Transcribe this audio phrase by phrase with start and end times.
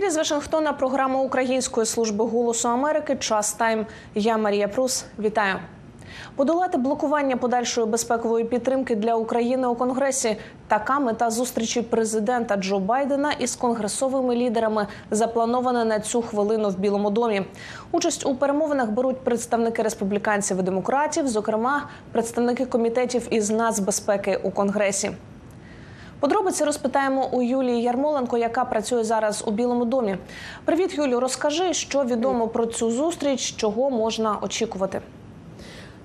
[0.00, 3.16] ефірі з Вашингтона програма Української служби голосу Америки.
[3.16, 3.86] Час тайм.
[4.14, 5.04] Я Марія Прус.
[5.18, 5.56] Вітаю.
[6.36, 10.36] Подолати блокування подальшої безпекової підтримки для України у Конгресі.
[10.68, 17.10] Така мета зустрічі президента Джо Байдена із конгресовими лідерами запланована на цю хвилину в Білому
[17.10, 17.42] домі.
[17.92, 25.10] Участь у перемовинах беруть представники республіканців і демократів, зокрема представники комітетів із нацбезпеки у Конгресі.
[26.20, 30.16] Подробиці розпитаємо у Юлії Ярмоленко, яка працює зараз у Білому домі.
[30.64, 31.20] Привіт, Юлію.
[31.20, 35.00] Розкажи, що відомо про цю зустріч, чого можна очікувати.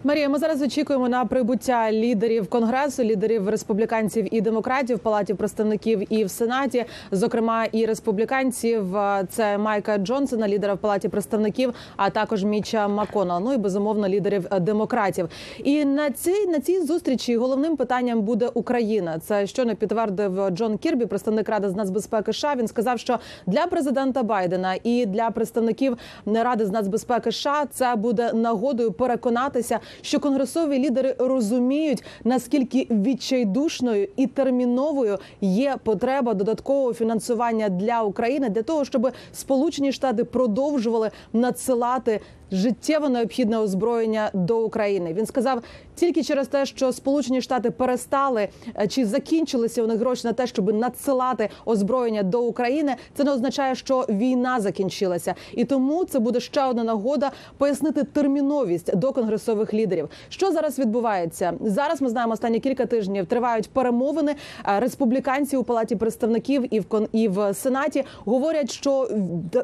[0.06, 6.14] Марія, ми зараз очікуємо на прибуття лідерів конгресу, лідерів республіканців і демократів в палаті представників
[6.14, 8.86] і в сенаті, зокрема і республіканців.
[9.30, 13.42] Це Майка Джонсона, лідера в палаті представників, а також Міча Маконал.
[13.44, 15.30] Ну і безумовно лідерів демократів.
[15.64, 19.20] І на цій на цій зустрічі головним питанням буде Україна.
[19.20, 22.34] Це що не підтвердив Джон Кірбі, представник ради з нацбезпеки.
[22.34, 22.56] США.
[22.56, 28.34] він сказав, що для президента Байдена і для представників ради з нацбезпеки США це буде
[28.34, 38.02] нагодою переконатися що конгресові лідери розуміють наскільки відчайдушною і терміновою є потреба додаткового фінансування для
[38.02, 45.14] України для того, щоб Сполучені Штати продовжували надсилати життєво необхідне озброєння до України.
[45.14, 45.62] Він сказав
[45.96, 48.48] тільки через те, що Сполучені Штати перестали
[48.90, 52.96] чи закінчилися у них гроші на те, щоб надсилати озброєння до України.
[53.14, 58.96] Це не означає, що війна закінчилася, і тому це буде ще одна нагода пояснити терміновість
[58.96, 60.10] до конгресових лідерів.
[60.30, 61.54] Що зараз відбувається?
[61.62, 64.36] Зараз ми знаємо останні кілька тижнів тривають перемовини.
[64.64, 69.10] Республіканці у палаті представників і в кон і в сенаті говорять, що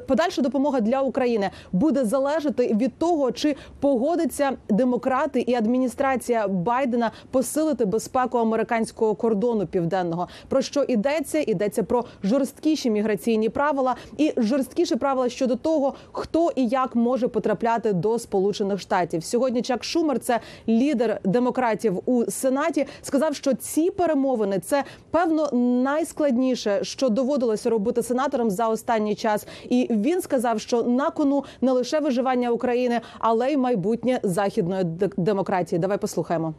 [0.08, 7.86] подальша допомога для України буде залежати від того, чи погодиться демократи і адміністрація Байдена посилити
[7.86, 10.28] безпеку американського кордону південного.
[10.50, 11.40] Про що йдеться?
[11.40, 17.94] Йдеться про жорсткіші міграційні правила і жорсткіші правила щодо того, хто і як може потрапляти
[17.94, 19.24] до Сполучених Штатів.
[19.24, 25.50] Сьогодні Чак Шумер, це лідер демократів у сенаті, сказав, що ці перемовини це певно
[25.84, 29.48] найскладніше, що доводилося робити сенаторам за останній час.
[29.70, 32.61] І він сказав, що на кону не лише виживання України,
[33.20, 34.84] але й майбутнє західної
[35.18, 35.80] демократії.
[35.80, 36.54] Давай послухаємо.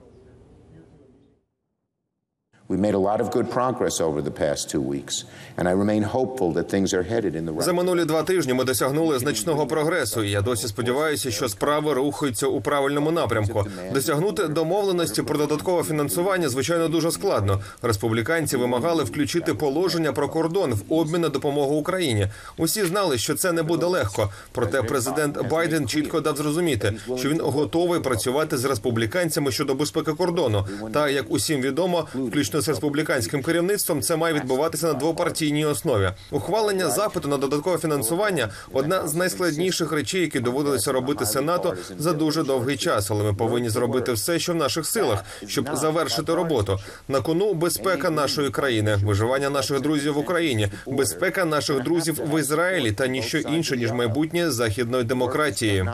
[7.62, 10.22] За минулі два тижні ми досягнули значного прогресу.
[10.22, 13.66] і Я досі сподіваюся, що справи рухаються у правильному напрямку.
[13.92, 17.60] Досягнути домовленості про додаткове фінансування звичайно дуже складно.
[17.82, 22.28] Республіканці вимагали включити положення про кордон в обмін на допомогу Україні.
[22.56, 24.30] Усі знали, що це не буде легко.
[24.52, 30.66] Проте президент Байден чітко дав зрозуміти, що він готовий працювати з республіканцями щодо безпеки кордону.
[30.92, 36.10] Та як усім відомо, включно з республіканським керівництвом це має відбуватися на двопартійній основі.
[36.30, 42.42] Ухвалення запиту на додаткове фінансування одна з найскладніших речей, які доводилося робити сенату за дуже
[42.42, 43.10] довгий час.
[43.10, 46.78] Але ми повинні зробити все, що в наших силах, щоб завершити роботу.
[47.08, 52.92] На кону безпека нашої країни, виживання наших друзів в Україні, безпека наших друзів в Ізраїлі
[52.92, 55.88] та ніщо інше ніж майбутнє західної демократії.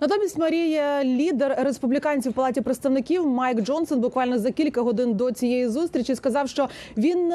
[0.00, 5.68] Натомість Марія, лідер республіканців в палаті представників Майк Джонсон, буквально за кілька годин до цієї
[5.68, 7.28] зустрічі сказав, що він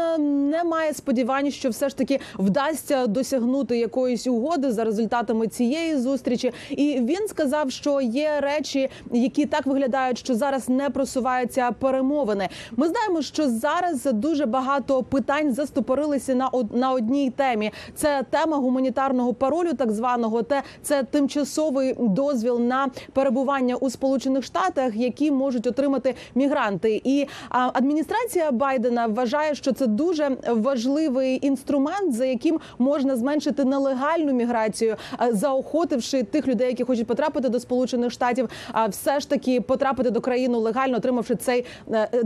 [0.49, 6.53] не має сподівань, що все ж таки вдасться досягнути якоїсь угоди за результатами цієї зустрічі.
[6.69, 12.49] І він сказав, що є речі, які так виглядають, що зараз не просуваються перемовини.
[12.77, 17.71] Ми знаємо, що зараз дуже багато питань застопорилися на на одній темі.
[17.95, 24.95] Це тема гуманітарного паролю, так званого, те це тимчасовий дозвіл на перебування у Сполучених Штатах,
[24.95, 27.01] які можуть отримати мігранти.
[27.03, 34.95] І адміністрація Байдена вважає, що це дуже важливий інструмент, за яким можна зменшити нелегальну міграцію,
[35.29, 40.21] заохотивши тих людей, які хочуть потрапити до Сполучених Штатів, а все ж таки потрапити до
[40.21, 41.65] країни легально, отримавши цей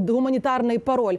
[0.08, 1.18] гуманітарний пароль.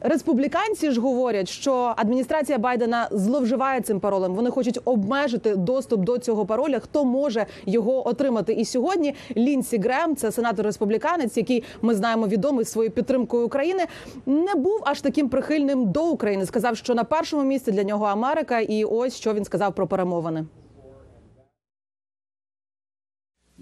[0.00, 4.34] Республіканці ж говорять, що адміністрація Байдена зловживає цим паролем.
[4.34, 6.78] Вони хочуть обмежити доступ до цього пароля.
[6.78, 8.52] Хто може його отримати?
[8.52, 13.86] І сьогодні Лінсі Грем, це сенатор республіканець, який ми знаємо відомий своєю підтримкою України,
[14.26, 16.46] не був аж таким прихильним до України.
[16.46, 20.46] Сказав, що на першому місці для нього Америка, і ось що він сказав про перемовини.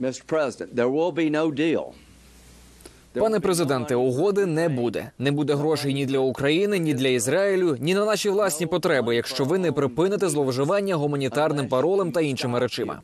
[0.01, 0.27] Mr.
[0.27, 1.93] President, there will be no deal.
[3.21, 5.11] Пане президенте, угоди не буде.
[5.19, 9.45] Не буде грошей ні для України, ні для Ізраїлю, ні на наші власні потреби, якщо
[9.45, 13.01] ви не припините зловживання гуманітарним паролем та іншими речима.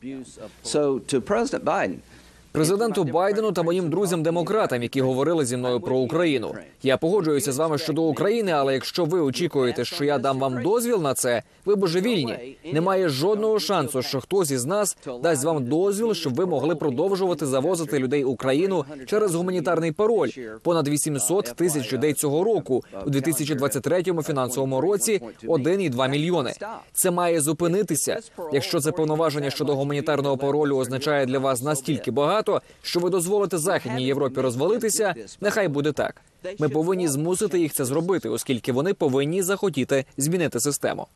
[2.52, 6.54] Президенту Байдену та моїм друзям-демократам, які говорили зі мною про Україну.
[6.82, 11.02] Я погоджуюся з вами щодо України, але якщо ви очікуєте, що я дам вам дозвіл
[11.02, 12.56] на це, ви божевільні.
[12.72, 17.98] Немає жодного шансу, що хтось із нас дасть вам дозвіл, щоб ви могли продовжувати завозити
[17.98, 20.28] людей Україну через гуманітарний пароль.
[20.62, 26.52] Понад 800 тисяч людей цього року у 2023 фінансовому році 1,2 мільйони.
[26.92, 28.20] Це має зупинитися.
[28.52, 32.41] Якщо це повноваження щодо гуманітарного паролю означає для вас настільки багато,
[32.82, 36.20] що ви дозволите західній Європі розвалитися, нехай буде так.
[36.58, 41.06] Ми повинні змусити їх це зробити, оскільки вони повинні захотіти змінити систему.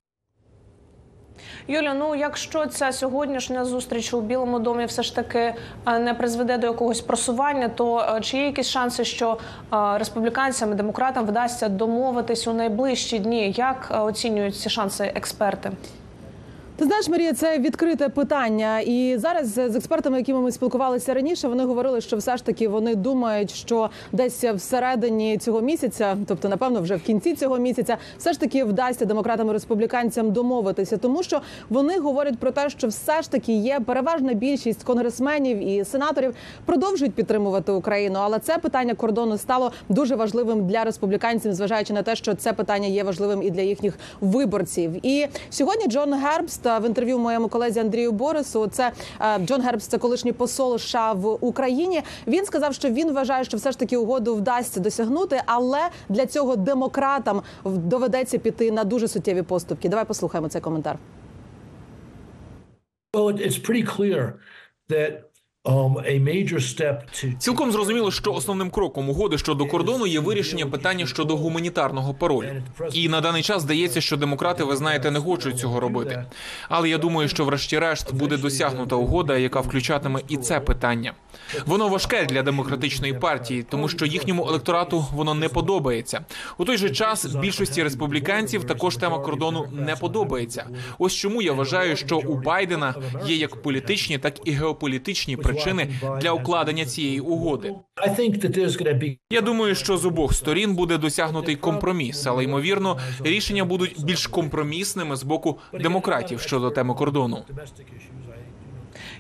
[1.69, 5.55] Юля, ну якщо ця сьогоднішня зустріч у Білому домі все ж таки
[5.87, 9.39] е, не призведе до якогось просування, то е, чи є якісь шанси, що
[9.73, 13.55] е, республіканцям і демократам вдасться домовитись у найближчі дні?
[13.57, 15.71] Як оцінюють ці шанси експерти?
[16.79, 18.81] Ти знаєш, Марія, це відкрите питання.
[18.81, 22.95] І зараз з експертами, якими ми спілкувалися раніше, вони говорили, що все ж таки вони
[22.95, 28.41] думають, що десь всередині цього місяця, тобто, напевно, вже в кінці цього місяця, все ж
[28.41, 33.31] таки вдасться демократам і республіканцям домовитися, тому що вони говорять про те, що все ж
[33.31, 36.35] таки є переважна більшість конгресменів і сенаторів
[36.65, 38.19] продовжують підтримувати Україну.
[38.23, 42.89] Але це питання кордону стало дуже важливим для республіканців, зважаючи на те, що це питання
[42.89, 45.07] є важливим і для їхніх виборців.
[45.07, 48.67] І сьогодні Джон Гербст в інтерв'ю моєму колезі Андрію Борису.
[48.67, 52.03] Це е, Джон Гербс, це колишній посол США в Україні.
[52.27, 56.57] Він сказав, що він вважає, що все ж таки угоду вдасться досягнути, але для цього
[56.57, 59.89] демократам доведеться піти на дуже суттєві поступки.
[59.89, 60.99] Давай послухаємо цей коментар.
[63.15, 64.23] Well, it's pretty clear
[64.91, 65.11] that
[65.67, 72.49] um, Цілком зрозуміло, що основним кроком угоди щодо кордону є вирішення питання щодо гуманітарного паролю.
[72.93, 76.25] І на даний час здається, що демократи, ви знаєте, не хочуть цього робити.
[76.69, 81.13] Але я думаю, що врешті-решт буде досягнута угода, яка включатиме і це питання.
[81.67, 86.21] Воно важке для демократичної партії, тому що їхньому електорату воно не подобається.
[86.59, 90.67] У той же час більшості республіканців також тема кордону не подобається.
[90.99, 92.95] Ось чому я вважаю, що у Байдена
[93.27, 95.56] є як політичні, так і геополітичні причини
[96.21, 97.75] для укладення цієї угоди.
[99.31, 105.17] Я думаю, що з обох сторін буде досягнутий компроміс, але ймовірно, рішення будуть більш компромісними
[105.17, 107.45] з боку демократів щодо теми кордону.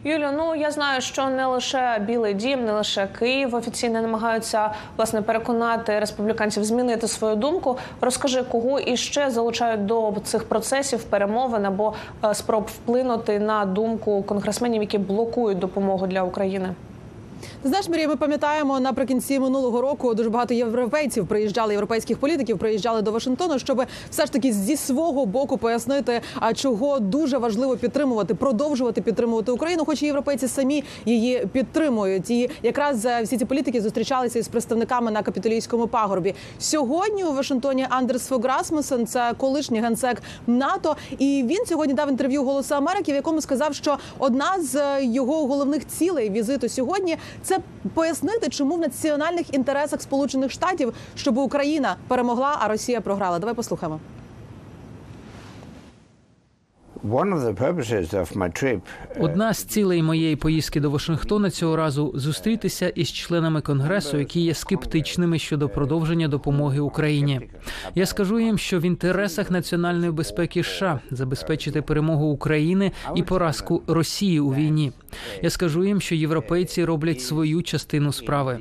[0.04, 5.22] Юлю, ну я знаю, що не лише Білий Дім, не лише Київ офіційно намагаються власне
[5.22, 7.78] переконати республіканців змінити свою думку.
[8.00, 11.94] Розкажи, кого іще залучають до цих процесів перемовин або
[12.24, 16.68] е, спроб вплинути на думку конгресменів, які блокують допомогу для України.
[17.62, 23.02] Ти знаєш, Марія, ми пам'ятаємо наприкінці минулого року дуже багато європейців приїжджали, європейських політиків приїжджали
[23.02, 28.34] до Вашингтону, щоб все ж таки зі свого боку пояснити, а чого дуже важливо підтримувати,
[28.34, 32.30] продовжувати підтримувати Україну, хоч і європейці самі її підтримують.
[32.30, 36.34] І якраз е, всі ці політики зустрічалися із представниками на капітолійському пагорбі.
[36.58, 42.44] Сьогодні у Вашингтоні Андерс Фог Расмусен, це колишній генсек НАТО, і він сьогодні дав інтерв'ю
[42.44, 47.58] Голосу Америки, в якому сказав, що одна з е, його головних цілей візиту сьогодні це
[47.94, 53.38] пояснити, чому в національних інтересах Сполучених Штатів, щоб Україна перемогла, а Росія програла.
[53.38, 54.00] Давай послухаємо.
[59.20, 64.54] Одна з цілей моєї поїздки до Вашингтона цього разу зустрітися із членами конгресу, які є
[64.54, 67.40] скептичними щодо продовження допомоги Україні.
[67.94, 74.40] Я скажу їм, що в інтересах національної безпеки США забезпечити перемогу України і поразку Росії
[74.40, 74.92] у війні.
[75.42, 78.58] Я скажу їм, що європейці роблять свою частину справи.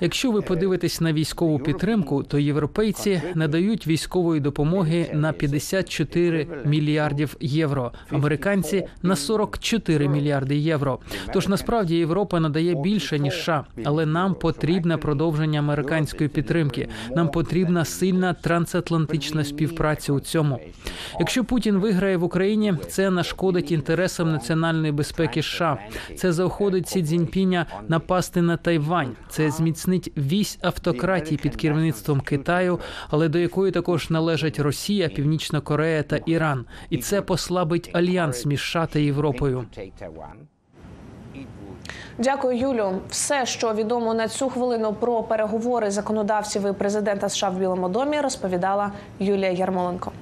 [0.00, 7.92] Якщо ви подивитесь на військову підтримку, то європейці надають військової допомоги на 54 мільярдів євро,
[8.10, 10.98] американці на 44 мільярди євро.
[11.32, 16.88] Тож насправді Європа надає більше ніж США, але нам потрібне продовження американської підтримки.
[17.16, 20.60] Нам потрібна сильна трансатлантична співпраця у цьому.
[21.20, 25.78] Якщо Путін виграє в Україні, це нашкодить інтересам національної безпеки США.
[26.16, 29.16] Це заохотить Сі Цзіньпіня напасти на Тайвань.
[29.28, 36.02] Це зміцнить вісь автократії під керівництвом Китаю, але до якої також належать Росія, Північна Корея
[36.02, 36.64] та Іран.
[36.90, 39.64] І це послабить альянс між США та Європою.
[42.18, 43.00] Дякую, Юлю.
[43.10, 48.20] Все, що відомо на цю хвилину про переговори законодавців і президента США в Білому домі,
[48.20, 50.12] розповідала Юлія Ярмоленко.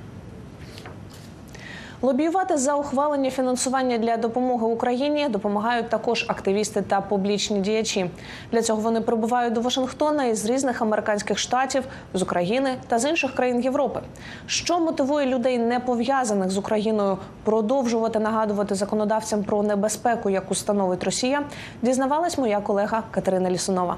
[2.05, 8.11] Лобіювати за ухвалення фінансування для допомоги Україні допомагають також активісти та публічні діячі.
[8.53, 13.35] Для цього вони прибувають до Вашингтона із різних американських штатів, з України та з інших
[13.35, 14.01] країн Європи.
[14.47, 21.43] Що мотивує людей, не пов'язаних з Україною, продовжувати нагадувати законодавцям про небезпеку, яку становить Росія,
[21.83, 23.97] дізнавалась моя колега Катерина Лісунова.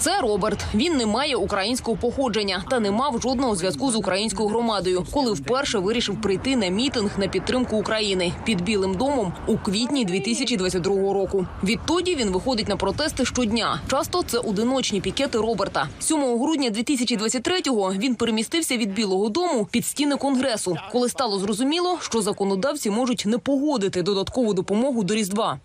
[0.00, 0.64] Це Роберт.
[0.74, 5.78] Він не має українського походження та не мав жодного зв'язку з українською громадою, коли вперше
[5.78, 11.46] вирішив прийти на мітинг на підтримку України під Білим домом у квітні 2022 року.
[11.64, 13.80] Відтоді він виходить на протести щодня.
[13.90, 15.88] Часто це одиночні пікети Роберта.
[15.98, 22.22] 7 грудня 2023-го він перемістився від Білого дому під стіни конгресу, коли стало зрозуміло, що
[22.22, 25.58] законодавці можуть не погодити додаткову допомогу до різдва.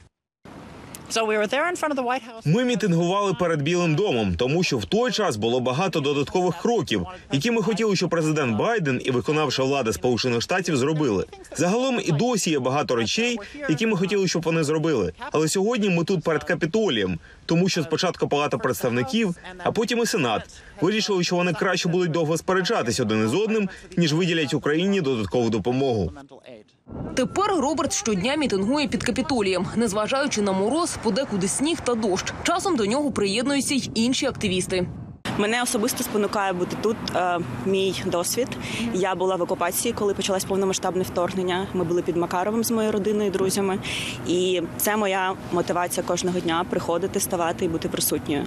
[2.46, 7.52] Ми мітингували перед Білим домом, тому що в той час було багато додаткових кроків, які
[7.52, 11.26] ми хотіли, щоб президент Байден і виконавча влада Сполучених Штатів зробили.
[11.58, 13.38] Загалом і досі є багато речей,
[13.70, 15.14] які ми хотіли, щоб вони зробили.
[15.32, 20.42] Але сьогодні ми тут перед капітолієм, тому що спочатку Палата представників, а потім і Сенат
[20.82, 26.12] вирішили, що вони краще будуть довго сперечатись один із одним, ніж виділять Україні додаткову допомогу.
[27.16, 32.34] Тепер Роберт щодня мітингує під капітолієм, незважаючи на мороз, подекуди сніг та дощ.
[32.44, 34.88] Часом до нього приєднуються й інші активісти.
[35.38, 36.98] Мене особисто спонукає бути тут.
[37.16, 38.48] Е, мій досвід.
[38.94, 41.68] Я була в окупації, коли почалось повномасштабне вторгнення.
[41.74, 43.80] Ми були під Макаровим з моєю родиною, друзями,
[44.28, 48.46] і це моя мотивація кожного дня приходити, ставати і бути присутньою.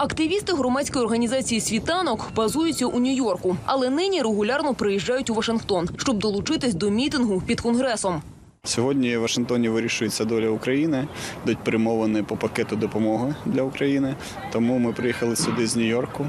[0.00, 6.74] Активісти громадської організації Світанок базуються у Нью-Йорку, але нині регулярно приїжджають у Вашингтон, щоб долучитись
[6.74, 8.22] до мітингу під конгресом.
[8.64, 11.08] Сьогодні в Вашингтоні вирішується доля України,
[11.44, 14.14] йдуть перемовини по пакету допомоги для України.
[14.52, 16.26] Тому ми приїхали сюди з Нью-Йорку,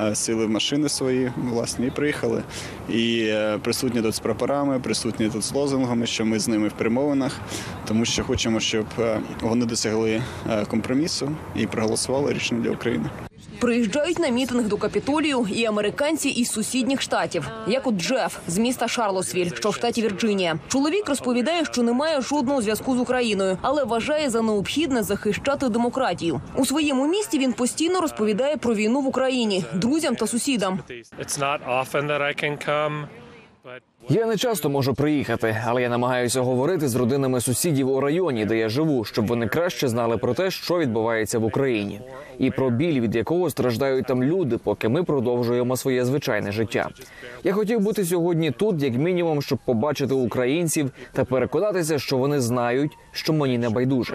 [0.00, 2.42] е, сіли в машини свої власні і приїхали.
[2.88, 6.72] І е, присутні тут з прапорами, присутні тут з лозунгами, що ми з ними в
[6.72, 7.40] перемовинах,
[7.88, 10.22] тому що хочемо, щоб е, вони досягли
[10.68, 13.10] компромісу і проголосували рішення для України.
[13.62, 18.88] Приїжджають на мітинг до Капітолію і американці із сусідніх штатів, як от Джеф з міста
[18.88, 20.58] Шарлосвіль, що в штаті Вірджинія.
[20.68, 26.40] Чоловік розповідає, що не має жодного зв'язку з Україною, але вважає за необхідне захищати демократію.
[26.56, 30.78] У своєму місті він постійно розповідає про війну в Україні друзям та сусідам.
[34.08, 38.58] Я не часто можу приїхати, але я намагаюся говорити з родинами сусідів у районі, де
[38.58, 42.00] я живу, щоб вони краще знали про те, що відбувається в Україні,
[42.38, 46.88] і про біль, від якого страждають там люди, поки ми продовжуємо своє звичайне життя.
[47.44, 52.92] Я хотів бути сьогодні тут, як мінімум, щоб побачити українців та переконатися, що вони знають,
[53.12, 54.14] що мені не байдуже.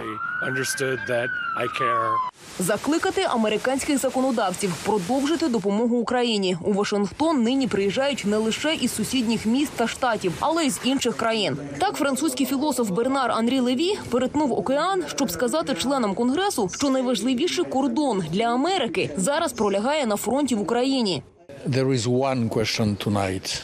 [2.60, 7.44] Закликати американських законодавців продовжити допомогу Україні у Вашингтон.
[7.44, 11.58] Нині приїжджають не лише із сусідніх міст та штатів, але й з інших країн.
[11.80, 18.24] Так, французький філософ Бернар Анрі Леві перетнув океан, щоб сказати членам конгресу, що найважливіший кордон
[18.32, 21.24] для Америки зараз пролягає на фронті в Україні.
[21.70, 23.62] There is one question tonight.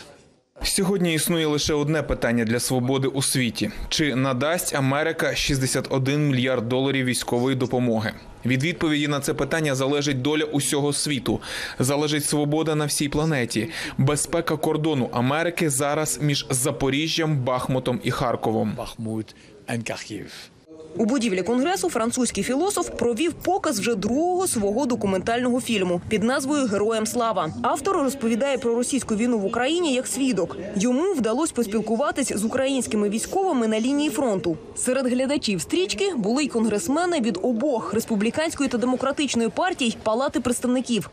[0.63, 7.05] Сьогодні існує лише одне питання для свободи у світі: чи надасть Америка 61 мільярд доларів
[7.05, 8.13] військової допомоги?
[8.45, 11.41] Від відповіді на це питання залежить доля усього світу,
[11.79, 18.73] залежить свобода на всій планеті, безпека кордону Америки зараз між Запоріжжям, Бахмутом і Харковом.
[18.77, 19.35] Бахмут
[19.67, 20.52] Kharkiv.
[20.97, 27.05] У будівлі конгресу французький філософ провів показ вже другого свого документального фільму під назвою Героям
[27.05, 27.53] слава.
[27.61, 30.57] Автор розповідає про російську війну в Україні як свідок.
[30.75, 34.57] Йому вдалося поспілкуватись з українськими військовими на лінії фронту.
[34.75, 41.09] Серед глядачів стрічки були й конгресмени від обох республіканської та демократичної партій Палати представників.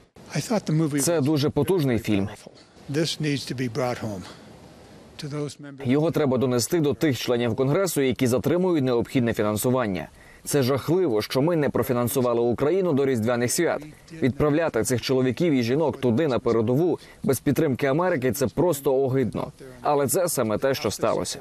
[1.05, 2.29] Це дуже потужний фільм.
[5.85, 10.09] Його треба донести до тих членів конгресу, які затримують необхідне фінансування.
[10.45, 13.83] Це жахливо, що ми не профінансували Україну до різдвяних свят.
[14.23, 19.53] Відправляти цих чоловіків і жінок туди на передову без підтримки Америки це просто огидно.
[19.83, 21.39] Але це саме те, що сталося.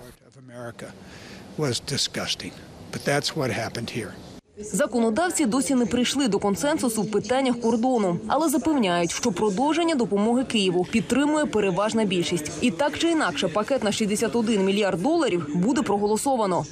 [4.61, 10.87] Законодавці досі не прийшли до консенсусу в питаннях кордону, але запевняють, що продовження допомоги Києву
[10.91, 12.51] підтримує переважна більшість.
[12.61, 16.65] І так чи інакше, пакет на 61 мільярд доларів буде проголосовано.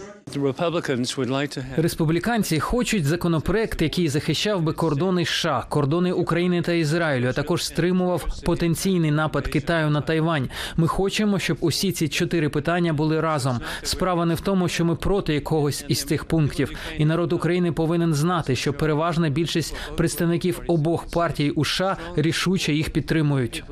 [1.77, 8.25] Республіканці хочуть законопроект, який захищав би кордони США, кордони України та Ізраїлю, а також стримував
[8.45, 10.49] потенційний напад Китаю на Тайвань.
[10.77, 13.59] Ми хочемо, щоб усі ці чотири питання були разом.
[13.83, 18.13] Справа не в тому, що ми проти якогось із цих пунктів, і народ України повинен
[18.13, 23.63] знати, що переважна більшість представників обох партій у США рішуче їх підтримують.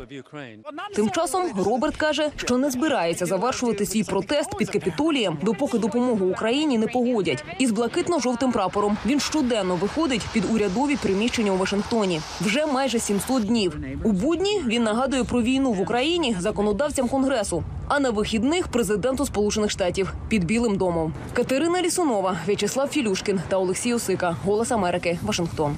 [0.96, 6.78] Тим часом Роберт каже, що не збирається завершувати свій протест під капітолієм, допоки допомогу Україні
[6.78, 7.44] не погодять.
[7.60, 12.22] Із блакитно-жовтим прапором він щоденно виходить під урядові приміщення у Вашингтоні.
[12.42, 13.78] Вже майже 700 днів.
[14.04, 19.72] У будні він нагадує про війну в Україні законодавцям конгресу, а на вихідних президенту Сполучених
[19.72, 21.14] Штатів під Білим домом.
[21.34, 24.36] Катерина Лісунова, В'ячеслав Філюшкін та Олексій Осика.
[24.46, 25.20] Голос Америки.
[25.24, 25.76] Вашингтон.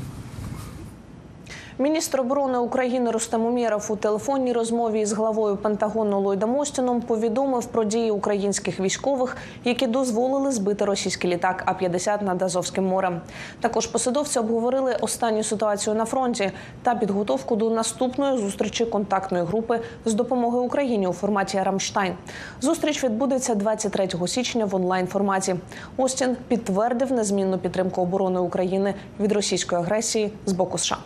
[1.79, 7.83] Міністр оборони України Рустем Умєров у телефонній розмові з главою Пентагону Ллойдом Остіном повідомив про
[7.83, 13.21] дії українських військових, які дозволили збити російський літак А-50 над Азовським морем.
[13.61, 16.51] Також посадовці обговорили останню ситуацію на фронті
[16.83, 22.13] та підготовку до наступної зустрічі контактної групи з допомоги Україні у форматі Рамштайн.
[22.61, 25.55] Зустріч відбудеться 23 січня в онлайн форматі.
[25.97, 30.97] Остін підтвердив незмінну підтримку оборони України від російської агресії з боку США.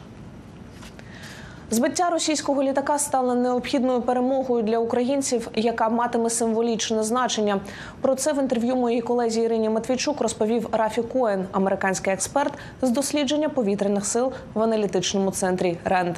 [1.74, 7.62] Збиття російського літака стало необхідною перемогою для українців, яка матиме символічне значення.
[8.01, 13.50] Про це в інтерв'ю моїй колезі Ірині Матвійчук розповів Рафі Коен, американський експерт з дослідження
[13.50, 16.16] повітряних сил в аналітичному центрі РЕНД.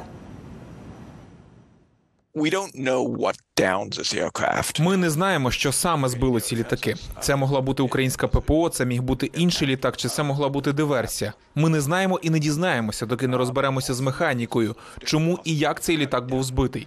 [4.80, 6.94] Ми не знаємо, що саме збило ці літаки.
[7.20, 11.32] Це могла бути українська ППО, це міг бути інший літак, чи це могла бути диверсія.
[11.54, 15.96] Ми не знаємо і не дізнаємося, доки не розберемося з механікою, чому і як цей
[15.96, 16.86] літак був збитий.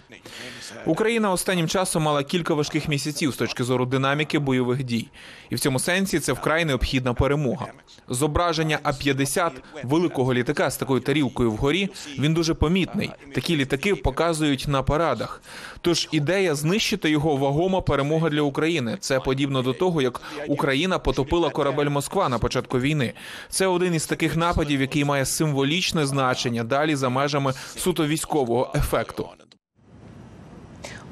[0.86, 5.08] Україна останнім часом мала кілька важких місяців з точки зору динаміки бойових дій,
[5.50, 7.66] і в цьому сенсі це вкрай необхідна перемога.
[8.10, 9.52] Зображення А-50
[9.84, 13.12] великого літака з такою тарілкою вгорі він дуже помітний.
[13.36, 15.42] Такі літаки показують на парадах.
[15.82, 18.98] Тож ідея знищити його вагома перемога для України.
[19.00, 23.14] Це подібно до того, як Україна потопила корабель Москва на початку війни.
[23.50, 29.30] Це один із таких нападів, який має символічне значення далі за межами суто військового ефекту.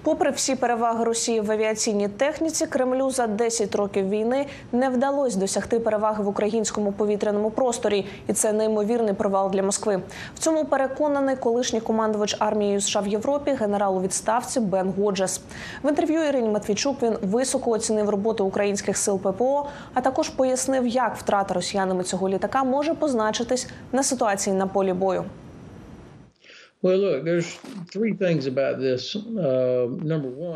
[0.06, 5.80] Попри всі переваги Росії в авіаційній техніці, Кремлю за 10 років війни не вдалося досягти
[5.80, 10.02] переваги в українському повітряному просторі, і це неймовірний провал для Москви.
[10.36, 15.42] В цьому переконаний колишній командувач армією США в Європі, генерал у відставці Бен Годжес.
[15.84, 21.16] В інтерв'ю Ірині Матвійчук він високо оцінив роботу українських сил ППО, а також пояснив, як
[21.16, 25.26] втрата росіянами цього літака може позначитись на ситуації на полі бою.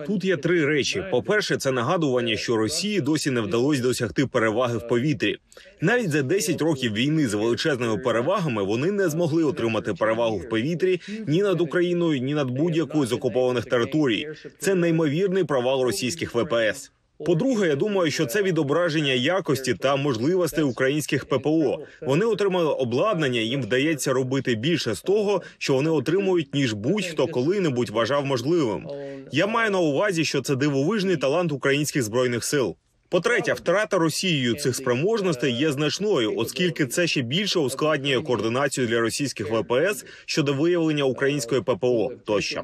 [0.07, 1.03] Тут є три речі.
[1.11, 5.37] По-перше, це нагадування, що Росії досі не вдалося досягти переваги в повітрі.
[5.81, 11.01] Навіть за 10 років війни з величезними перевагами вони не змогли отримати перевагу в повітрі
[11.27, 14.29] ні над Україною, ні над будь-якою з окупованих територій.
[14.59, 16.91] Це неймовірний провал російських ВПС.
[17.25, 21.79] По-друге, я думаю, що це відображення якості та можливостей українських ППО.
[22.01, 27.89] Вони отримали обладнання, їм вдається робити більше з того, що вони отримують, ніж будь-хто коли-небудь
[27.89, 28.87] вважав можливим.
[29.31, 32.75] Я маю на увазі, що це дивовижний талант українських збройних сил.
[33.11, 39.51] По-третє, втрата Росією цих спроможностей є значною, оскільки це ще більше ускладнює координацію для російських
[39.51, 42.61] ВПС щодо виявлення української ППО тощо.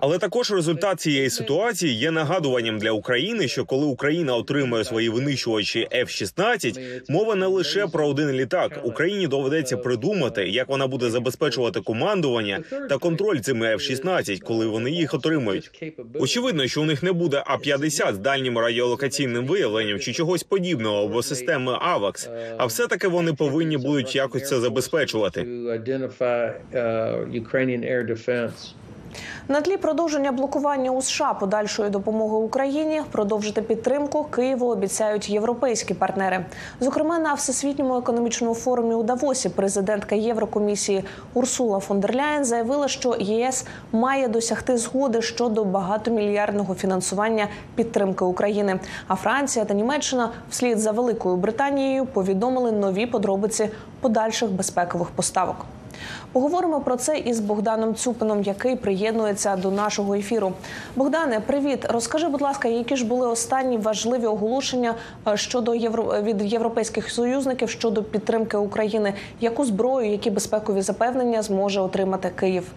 [0.00, 5.88] Але також результат цієї ситуації є нагадуванням для України, що коли Україна отримує свої винищувачі
[5.92, 8.80] F-16, мова не лише про один літак.
[8.84, 15.14] Україні доведеться придумати, як вона буде забезпечувати командування та контроль цими F-16, коли вони їх
[15.14, 15.92] отримають.
[16.14, 21.22] Очевидно, що у них не буде А-50 з дальнім радіолокаційним виявленням чи чогось подібного або
[21.22, 25.42] системи AVAX, а все таки вони повинні будуть якось це забезпечувати.
[29.48, 36.44] На тлі продовження блокування у США подальшої допомоги Україні продовжити підтримку Києву обіцяють європейські партнери.
[36.80, 43.16] Зокрема, на всесвітньому економічному форумі у Давосі президентка Єврокомісії Урсула фон дер Ляєн заявила, що
[43.18, 48.80] ЄС має досягти згоди щодо багатомільярдного фінансування підтримки України.
[49.08, 53.68] А Франція та Німеччина, вслід за Великою Британією, повідомили нові подробиці
[54.00, 55.56] подальших безпекових поставок.
[56.32, 60.52] Поговоримо про це із Богданом Цюпином, який приєднується до нашого ефіру.
[60.96, 61.86] Богдане, привіт.
[61.88, 64.94] Розкажи, будь ласка, які ж були останні важливі оголошення
[65.28, 69.14] е, щодо євро від європейських союзників щодо підтримки України?
[69.40, 72.72] Яку зброю, які безпекові запевнення зможе отримати Київ?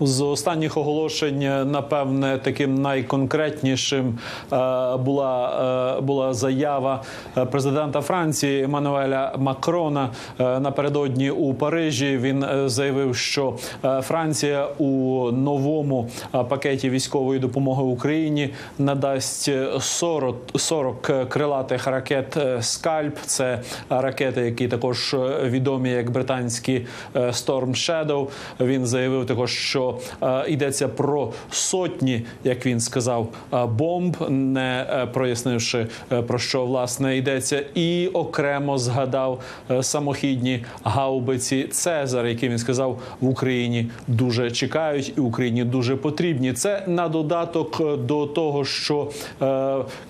[0.00, 4.18] З останніх оголошень, напевне, таким найконкретнішим
[4.52, 4.56] е,
[4.96, 7.02] була е, була заява
[7.36, 12.16] е, президента Франції Еммануеля Макрона напередодні у Парижі.
[12.22, 13.54] Він заявив, що
[14.02, 14.86] Франція у
[15.32, 16.08] новому
[16.48, 23.16] пакеті військової допомоги Україні надасть 40, 40 крилатих ракет Скальп.
[23.26, 28.28] Це ракети, які також відомі як британські Storm Shadow.
[28.60, 29.85] Він заявив також, що
[30.22, 35.86] е, йдеться про сотні, як він сказав, е, бомб, не е, прояснивши
[36.26, 39.40] про що власне йдеться, і окремо згадав
[39.80, 46.52] самохідні гаубиці Цезар, які він сказав в Україні дуже чекають, і Україні дуже потрібні.
[46.52, 49.10] Це на додаток до того, що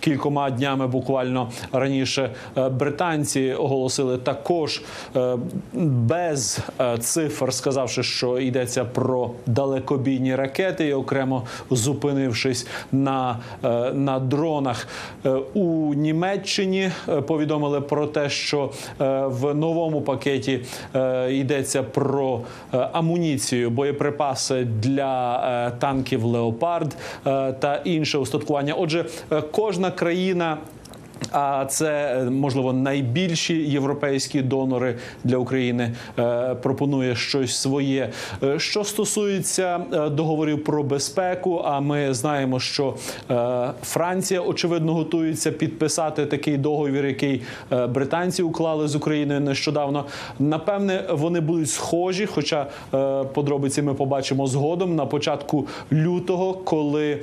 [0.01, 2.31] кількома днями буквально раніше
[2.71, 4.83] британці оголосили також
[5.83, 6.61] без
[7.01, 9.31] цифр, сказавши, що йдеться про
[9.67, 14.87] далекобійні ракети, і окремо зупинившись на, е, на дронах
[15.27, 18.71] Е, у Німеччині, е, повідомили про те, що
[19.27, 20.61] в новому пакеті
[21.31, 22.41] йдеться про
[22.73, 26.97] амуніцію, боєприпаси для танків Леопард
[27.59, 28.75] та інше устаткування.
[28.75, 29.05] Отже,
[29.51, 30.59] кожна країна.
[31.37, 34.95] А це е, можливо найбільші європейські донори
[35.25, 38.11] для України е, пропонує щось своє.
[38.43, 39.79] Е, Що стосується
[40.11, 42.95] договорів про безпеку, а ми знаємо, що
[43.83, 47.43] Франція очевидно готується підписати такий договір, який
[47.89, 50.05] британці уклали з Україною нещодавно.
[50.39, 52.67] Напевне, вони будуть схожі, хоча
[53.35, 57.23] подробиці ми побачимо згодом на початку лютого, коли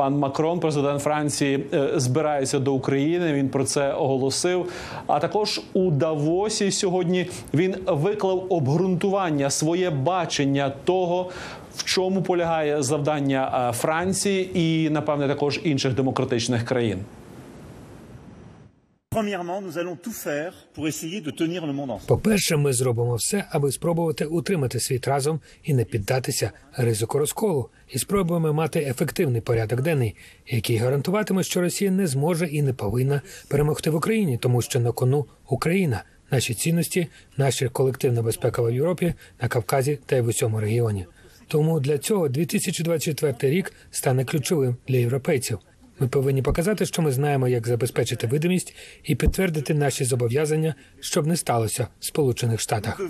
[0.00, 3.32] пан Макрон, президент Франції, е, збирається до України.
[3.32, 4.66] Він про це оголосив.
[5.06, 11.30] А також у Давосі сьогодні він виклав обґрунтування, своє бачення того.
[11.76, 16.98] В чому полягає завдання е, Франції і напевне також інших демократичних країн?
[22.06, 27.98] По-перше, ми зробимо все, аби спробувати утримати світ разом і не піддатися ризику розколу, і
[27.98, 33.90] спробуємо мати ефективний порядок денний, який гарантуватиме, що Росія не зможе і не повинна перемогти
[33.90, 39.48] в Україні, тому що на кону Україна, наші цінності, наша колективна безпека в Європі, на
[39.48, 41.06] Кавказі та й в усьому регіоні.
[41.48, 45.58] Тому для цього 2024 рік стане ключовим для європейців.
[46.00, 51.36] Ми повинні показати, що ми знаємо, як забезпечити видимість і підтвердити наші зобов'язання, щоб не
[51.36, 53.00] сталося в Сполучених Штатах.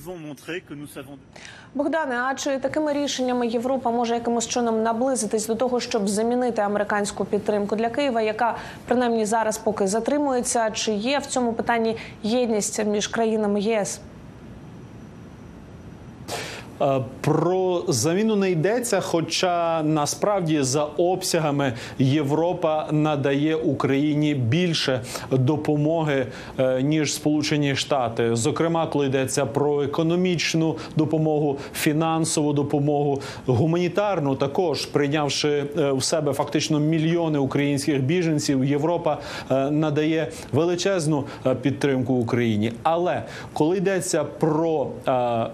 [1.75, 7.25] Богдане, а чи такими рішеннями Європа може якимось чином наблизитись до того, щоб замінити американську
[7.25, 10.71] підтримку для Києва, яка принаймні зараз поки затримується?
[10.71, 14.01] Чи є в цьому питанні єдність між країнами ЄС?
[16.83, 26.27] Е, Про заміну не йдеться, хоча насправді за обсягами Європа надає Україні більше допомоги
[26.59, 28.37] е, ніж Сполучені Штати.
[28.37, 36.81] Зокрема, коли йдеться про економічну допомогу, фінансову допомогу, гуманітарну, також прийнявши е, у себе фактично
[36.81, 39.19] мільйони українських біженців, Європа
[39.71, 41.25] надає величезну
[41.63, 42.73] підтримку Україні.
[42.83, 44.87] Але коли йдеться про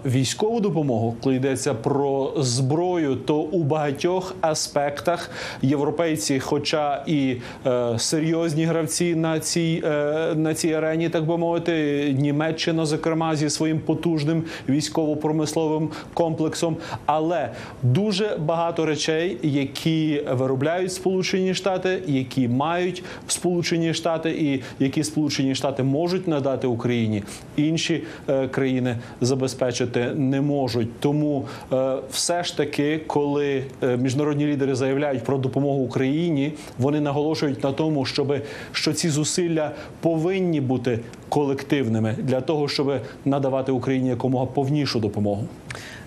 [0.05, 8.65] військову допомогу, коли йдеться про зброю, то у багатьох аспектах європейці, хоча і е, серйозні
[8.65, 14.43] гравці на цій е, на цій арені, так би мовити, Німеччина, зокрема, зі своїм потужним
[14.69, 17.49] військово-промисловим комплексом, але
[17.83, 25.83] дуже багато речей, які виробляють Сполучені Штати, які мають Сполучені Штати, і які Сполучені Штати
[25.83, 27.23] можуть надати Україні,
[27.57, 30.99] інші е, країни забезпечити не можуть.
[31.07, 37.63] Тому е, все ж таки, коли е, міжнародні лідери заявляють про допомогу Україні, вони наголошують
[37.63, 38.33] на тому, щоб
[38.71, 45.43] що ці зусилля повинні бути колективними для того, щоб надавати Україні якомога повнішу допомогу.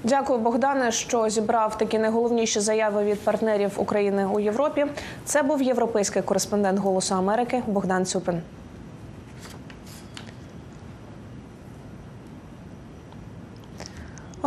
[0.04, 4.86] Дякую, Богдане, що зібрав такі найголовніші заяви від партнерів України у Європі.
[5.24, 8.40] Це був європейський кореспондент Голосу Америки Богдан Цюпин.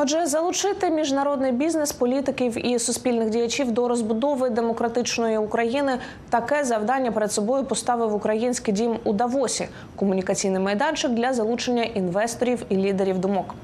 [0.03, 7.31] Отже, залучити міжнародний бізнес, політиків і суспільних діячів до розбудови демократичної України таке завдання перед
[7.31, 13.55] собою поставив український дім у Давосі комунікаційний майданчик для залучення інвесторів і лідерів думок.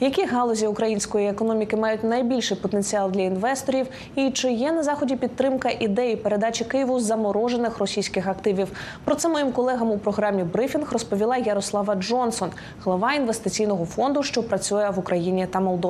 [0.00, 5.70] Які галузі української економіки мають найбільший потенціал для інвесторів, і чи є на заході підтримка
[5.80, 8.68] ідеї передачі Києву заморожених російських активів?
[9.04, 12.50] Про це моїм колегам у програмі Брифінг розповіла Ярослава Джонсон,
[12.84, 15.85] глава інвестиційного фонду, що працює в Україні та Молдові.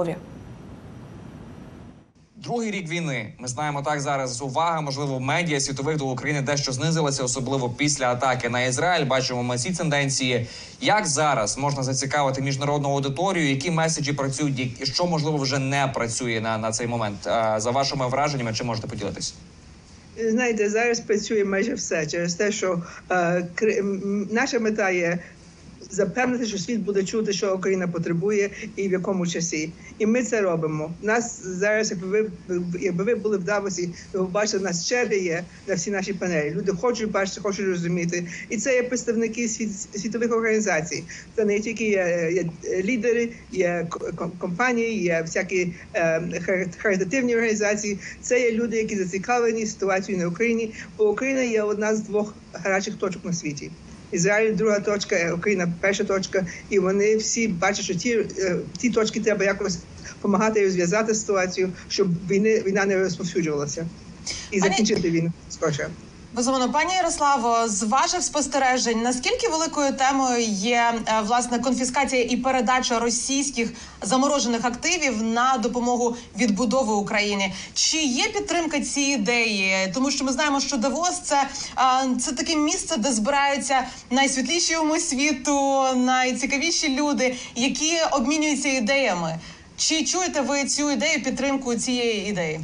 [2.46, 4.42] Другий рік війни ми знаємо так зараз.
[4.42, 9.06] Увага, можливо, медіа світових до України дещо знизилася, особливо після атаки на Ізраїль.
[9.06, 10.46] Бачимо ми ці тенденції.
[10.80, 13.50] Як зараз можна зацікавити міжнародну аудиторію?
[13.50, 17.26] Які меседжі працюють, і що можливо вже не працює на, на цей момент?
[17.26, 19.34] А, За вашими враженнями, чи можете поділитись?
[20.28, 23.46] Знаєте, зараз працює майже все через те, що е,
[24.30, 25.18] наша мета є
[25.90, 29.72] запевнити, що світ буде чути, що Україна потребує і в якому часі.
[29.98, 30.94] І ми це робимо.
[31.02, 32.30] Нас зараз, якби ви
[32.80, 36.50] якби ви були в Давосі, ви бачили, нас черги є на всі наші панелі.
[36.50, 38.26] Люди хочуть бачити, хочуть розуміти.
[38.48, 41.04] І це є представники світ, світових організацій.
[41.36, 42.44] Це не тільки є, є
[42.82, 43.88] лідери, є
[44.38, 46.22] компанії, є всякі е,
[46.78, 47.98] харитативні організації.
[48.20, 52.94] Це є люди, які зацікавлені ситуацією на Україні, бо Україна є одна з двох гарячих
[52.94, 53.70] точок на світі.
[54.12, 58.90] Ізраїль друга точка, е, Україна перша точка, і вони всі бачать, що ті, е, ті
[58.90, 59.78] точки треба якось
[60.14, 63.86] допомагати розв'язати ситуацію, щоб війни війна не розповсюджувалася
[64.50, 65.88] і закінчити війну скорше.
[66.32, 72.98] Безумовно, пані Ярославо, з ваших спостережень, наскільки великою темою є е, власне конфіскація і передача
[72.98, 77.52] російських заморожених активів на допомогу відбудови України?
[77.74, 79.92] Чи є підтримка цієї ідеї?
[79.94, 85.00] Тому що ми знаємо, що Давос це, е, це таке місце, де збираються найсвітліші уми
[85.00, 89.38] світу, найцікавіші люди, які обмінюються ідеями.
[89.76, 92.60] Чи чуєте ви цю ідею підтримку цієї ідеї?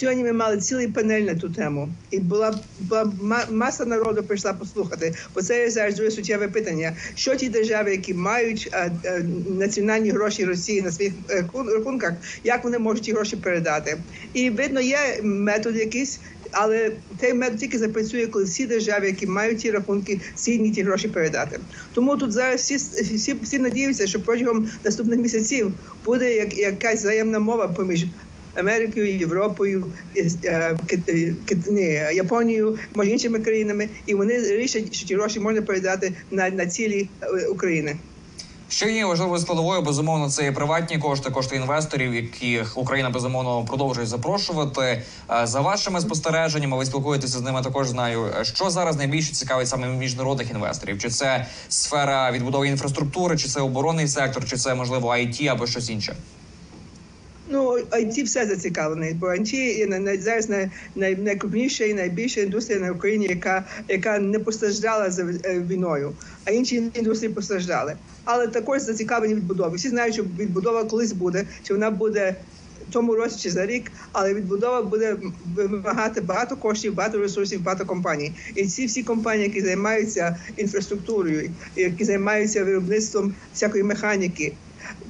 [0.00, 4.52] Сьогодні ми мали цілий панель на ту тему, і була, була ма- маса народу прийшла
[4.52, 5.14] послухати.
[5.34, 6.96] Бо це зараз дуже суттєве питання.
[7.14, 12.12] Що ті держави, які мають е, е, національні гроші Росії на своїх е, рахунках,
[12.44, 13.96] як вони можуть ті гроші передати?
[14.32, 16.20] І видно, є метод якийсь.
[16.52, 21.08] Але цей метод тільки запрацює, коли всі держави, які мають ті рахунки, згідні ті гроші
[21.08, 21.60] передати.
[21.94, 22.76] Тому тут зараз всі
[23.16, 25.72] всі, всі надіються, що протягом наступних місяців
[26.04, 28.04] буде як, якась взаємна мова поміж
[28.54, 29.86] Америкою, Європою,
[30.16, 30.76] е, е,
[31.68, 36.66] е, Японією, може іншими країнами, і вони рішать, що ті гроші можна передати на, на
[36.66, 37.08] цілі
[37.50, 37.96] України.
[38.68, 44.06] Що є важливою складовою, безумовно, це і приватні кошти, кошти інвесторів, яких Україна безумовно продовжує
[44.06, 45.02] запрошувати.
[45.44, 47.62] За вашими спостереженнями, ви спілкуєтеся з ними.
[47.62, 50.98] Також знаю, що зараз найбільше цікавить саме міжнародних інвесторів.
[50.98, 55.90] Чи це сфера відбудови інфраструктури, чи це оборонний сектор, чи це можливо IT або щось
[55.90, 56.16] інше?
[57.52, 62.92] Ну, IT все зацікавлений, бо IT є зараз най, най, найкрупніша і найбільша індустрія на
[62.92, 66.12] Україні, яка, яка не постраждала за е, війною,
[66.44, 67.96] а інші індустрії постраждали.
[68.24, 69.76] Але також зацікавлені відбудовою.
[69.76, 72.36] Всі знають, що відбудова колись буде, чи вона буде
[72.88, 75.16] в цьому році чи за рік, але відбудова буде
[75.54, 78.32] вимагати багато коштів, багато ресурсів, багато компаній.
[78.54, 84.52] І ці всі компанії, які займаються інфраструктурою, які займаються виробництвом всякої механіки.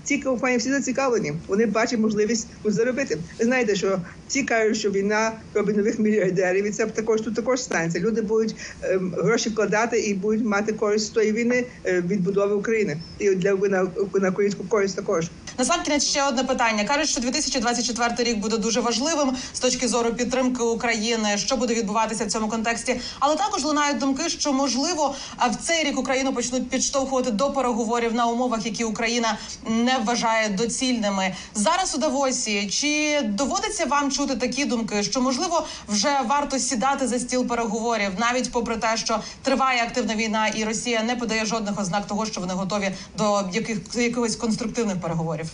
[0.05, 1.33] Ці компанії всі зацікавлені.
[1.49, 3.19] Вони бачать можливість заробити.
[3.39, 7.63] Ви знаєте, що всі кажуть, що війна робить нових мільярдерів, і це також тут також
[7.63, 8.01] станеться.
[8.01, 12.97] Люди будуть ем, гроші вкладати і будуть мати користь з тої війни е, відбудови України
[13.19, 15.31] і для на, на українську користь також.
[15.61, 16.85] Насамкінець ще одне питання.
[16.85, 21.39] Кажуть, що 2024 рік буде дуже важливим з точки зору підтримки України.
[21.39, 23.01] Що буде відбуватися в цьому контексті?
[23.19, 25.15] Але також лунають думки, що можливо
[25.51, 31.35] в цей рік Україну почнуть підштовхувати до переговорів на умовах, які Україна не вважає доцільними.
[31.55, 37.19] Зараз у Давосі чи доводиться вам чути такі думки, що можливо вже варто сідати за
[37.19, 42.07] стіл переговорів, навіть попри те, що триває активна війна, і Росія не подає жодних ознак
[42.07, 45.50] того, що вони готові до яких якихось конструктивних переговорів.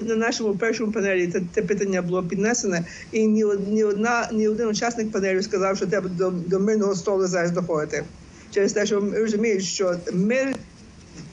[0.00, 4.68] На нашому першому панелі це, це питання було піднесене, і ні, ні одна ні один
[4.68, 8.04] учасник панелю сказав, що треба до, до мирного столу зараз доходити.
[8.50, 10.54] Через те, що розуміють, що мир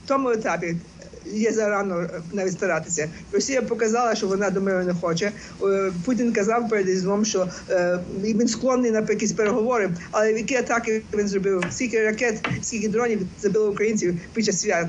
[0.04, 0.76] в тому етапі
[1.34, 3.10] є зарано навіть старатися.
[3.32, 5.32] Росія показала, що вона до миру не хоче.
[5.64, 11.02] Е, Путін казав перед Різдвом, що е, він склонний на якісь переговори, але які атаки
[11.14, 11.64] він зробив?
[11.72, 14.88] Скільки ракет, скільки дронів забило українців під час свят?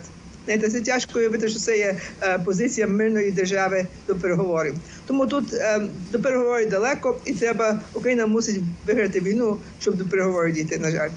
[0.49, 4.75] Це тяжко уявити, що це є е, позиція мирної держави до переговорів.
[5.07, 5.81] Тому тут е,
[6.13, 10.79] до переговорів далеко, і треба Україна мусить виграти війну, щоб до переговорів дійти.
[10.79, 11.11] На жаль.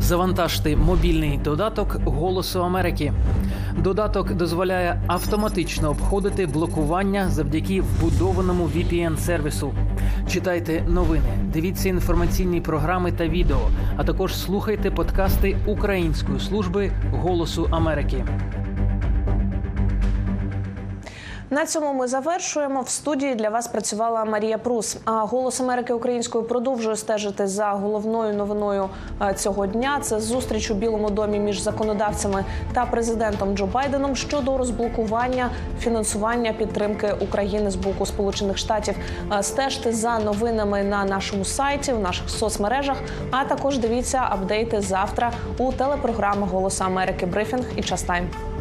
[0.00, 3.12] Завантажте мобільний додаток Голосу Америки.
[3.78, 9.72] Додаток дозволяє автоматично обходити блокування завдяки вбудованому VPN-сервісу.
[10.28, 18.24] Читайте новини, дивіться інформаційні програми та відео, а також слухайте подкасти Української служби Голосу Америки.
[21.52, 22.80] На цьому ми завершуємо.
[22.80, 24.96] В студії для вас працювала Марія Прус.
[25.04, 28.88] А голос Америки українською продовжує стежити за головною новиною
[29.22, 29.98] е, цього дня.
[30.02, 37.14] Це зустріч у Білому домі між законодавцями та президентом Джо Байденом щодо розблокування фінансування підтримки
[37.20, 38.94] України з боку Сполучених Штатів.
[39.32, 42.96] Е, Стежте за новинами на нашому сайті, в наших соцмережах.
[43.30, 48.51] А також дивіться апдейти завтра у телепрограмах Голоса Америки Брифінг і Час Тайм.